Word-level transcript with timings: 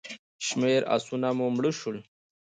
شمېر 0.45 0.81
آسونه 0.95 1.29
مو 1.37 1.47
مړه 1.55 1.71
شول. 1.79 1.97